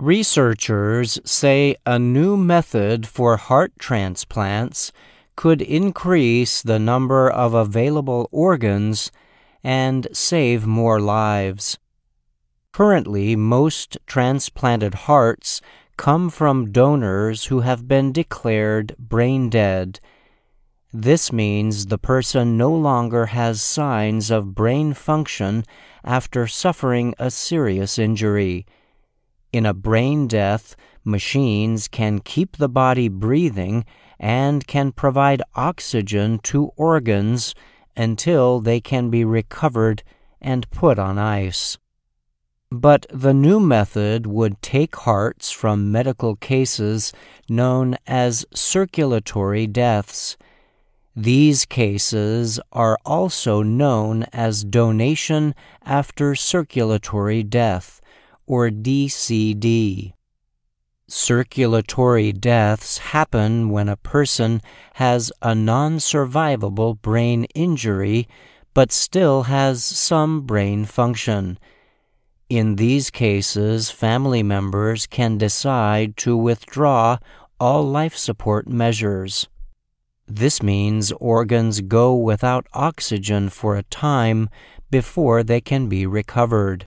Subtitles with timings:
[0.00, 4.92] Researchers say a new method for heart transplants
[5.36, 9.12] could increase the number of available organs
[9.62, 11.78] and save more lives.
[12.72, 15.60] Currently, most transplanted hearts
[15.98, 20.00] come from donors who have been declared brain dead.
[20.94, 25.62] This means the person no longer has signs of brain function
[26.02, 28.64] after suffering a serious injury.
[29.52, 33.84] In a brain death, machines can keep the body breathing
[34.18, 37.54] and can provide oxygen to organs
[37.96, 40.02] until they can be recovered
[40.40, 41.78] and put on ice.
[42.70, 47.12] But the new method would take hearts from medical cases
[47.48, 50.36] known as circulatory deaths.
[51.16, 57.99] These cases are also known as donation after circulatory death,
[58.50, 60.12] or DCD.
[61.06, 64.60] Circulatory deaths happen when a person
[64.94, 68.26] has a non survivable brain injury
[68.74, 71.60] but still has some brain function.
[72.48, 77.18] In these cases, family members can decide to withdraw
[77.60, 79.46] all life support measures.
[80.26, 84.48] This means organs go without oxygen for a time
[84.90, 86.84] before they can be recovered.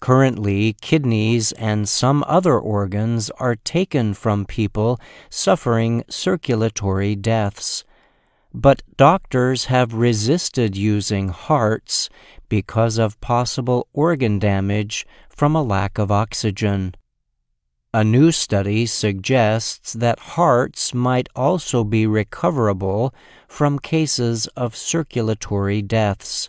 [0.00, 4.98] Currently, kidneys and some other organs are taken from people
[5.28, 7.84] suffering circulatory deaths.
[8.52, 12.08] But doctors have resisted using hearts
[12.48, 16.94] because of possible organ damage from a lack of oxygen.
[17.92, 23.12] A new study suggests that hearts might also be recoverable
[23.48, 26.48] from cases of circulatory deaths.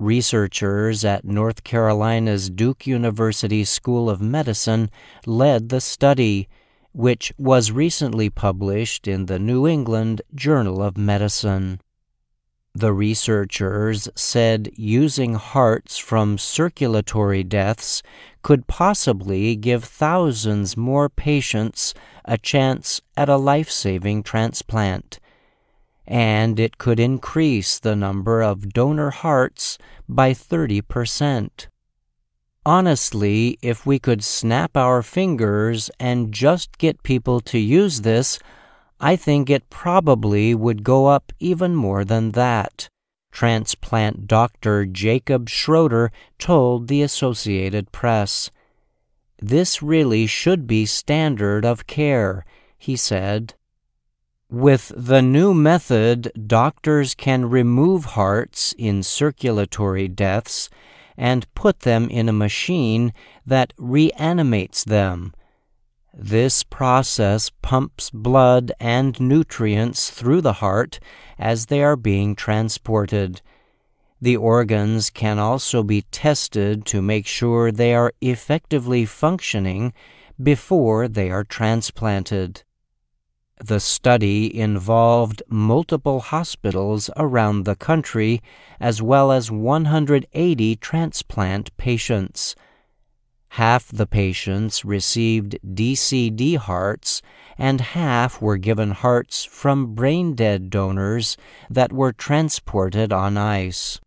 [0.00, 4.90] Researchers at North Carolina's Duke University School of Medicine
[5.26, 6.48] led the study,
[6.92, 11.82] which was recently published in the New England Journal of Medicine.
[12.74, 18.02] The researchers said using hearts from circulatory deaths
[18.40, 21.92] could possibly give thousands more patients
[22.24, 25.20] a chance at a life saving transplant
[26.10, 29.78] and it could increase the number of donor hearts
[30.08, 31.68] by 30%.
[32.66, 38.40] Honestly, if we could snap our fingers and just get people to use this,
[38.98, 42.88] I think it probably would go up even more than that.
[43.30, 46.10] Transplant doctor Jacob Schroder
[46.40, 48.50] told the Associated Press.
[49.38, 52.44] This really should be standard of care,
[52.76, 53.54] he said.
[54.50, 60.68] With the new method, doctors can remove hearts in circulatory deaths
[61.16, 63.12] and put them in a machine
[63.46, 65.34] that reanimates them.
[66.12, 70.98] This process pumps blood and nutrients through the heart
[71.38, 73.42] as they are being transported.
[74.20, 79.92] The organs can also be tested to make sure they are effectively functioning
[80.42, 82.64] before they are transplanted.
[83.62, 88.40] The study involved multiple hospitals around the country
[88.80, 92.56] as well as 180 transplant patients.
[93.54, 97.20] Half the patients received DCD hearts,
[97.58, 101.36] and half were given hearts from brain dead donors
[101.68, 104.00] that were transported on ice.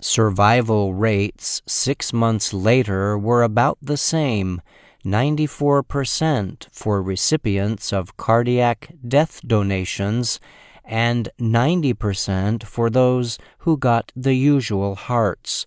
[0.00, 4.62] Survival rates six months later were about the same
[5.04, 10.40] 94% for recipients of cardiac death donations
[10.84, 15.66] and 90% for those who got the usual hearts,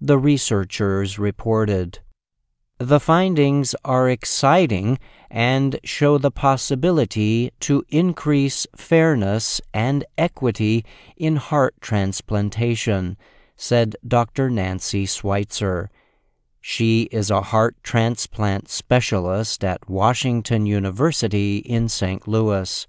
[0.00, 1.98] the researchers reported.
[2.78, 4.98] The findings are exciting
[5.30, 10.84] and show the possibility to increase fairness and equity
[11.16, 13.16] in heart transplantation,
[13.56, 14.50] said Dr.
[14.50, 15.90] Nancy Sweitzer
[16.66, 22.26] she is a heart transplant specialist at Washington University in St.
[22.26, 22.86] Louis.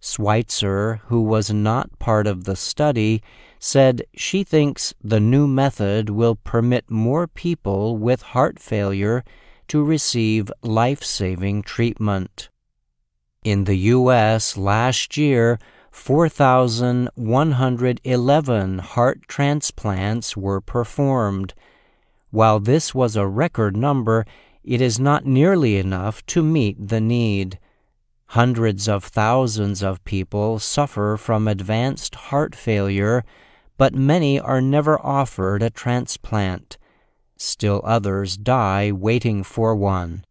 [0.00, 3.22] Sweitzer, who was not part of the study,
[3.58, 9.22] said she thinks the new method will permit more people with heart failure
[9.68, 12.48] to receive life saving treatment.
[13.44, 14.56] In the U.S.
[14.56, 15.58] last year,
[15.90, 21.52] 4,111 heart transplants were performed
[22.30, 24.26] while this was a record number,
[24.62, 27.58] it is not nearly enough to meet the need.
[28.30, 33.24] Hundreds of thousands of people suffer from advanced heart failure,
[33.78, 36.76] but many are never offered a transplant.
[37.36, 40.25] Still others die waiting for one.